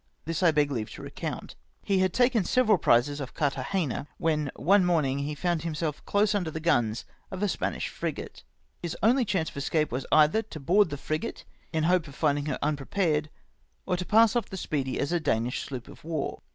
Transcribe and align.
This 0.25 0.41
I 0.41 0.49
beg 0.49 0.71
leave 0.71 0.89
to 0.93 1.03
recount." 1.03 1.55
He 1.83 1.99
had 1.99 2.11
taken 2.11 2.43
several 2.43 2.79
prizes 2.79 3.21
off 3.21 3.35
Carthagena, 3.35 4.07
when, 4.17 4.49
one 4.55 4.83
morning, 4.83 5.19
he 5.19 5.35
found 5.35 5.61
himself 5.61 6.03
close 6.07 6.33
under 6.33 6.49
the 6.49 6.59
guns 6.59 7.05
of 7.29 7.43
a 7.43 7.47
Spanish 7.47 7.87
frigate." 7.87 8.41
His 8.81 8.97
only 9.03 9.25
chance 9.25 9.51
of 9.51 9.57
escape 9.57 9.91
was, 9.91 10.07
either 10.11 10.41
to 10.41 10.59
board 10.59 10.89
the 10.89 10.97
frigate, 10.97 11.45
in 11.71 11.83
the 11.83 11.89
hope 11.89 12.07
of 12.07 12.15
finding 12.15 12.47
her 12.47 12.57
unprepared, 12.63 13.29
or 13.85 13.95
to 13.95 14.03
pass 14.03 14.35
off 14.35 14.49
the 14.49 14.57
Speedy 14.57 14.99
as 14.99 15.11
a 15.11 15.19
Danish 15.19 15.61
sloop 15.61 15.87
of 15.87 16.03
war. 16.03 16.39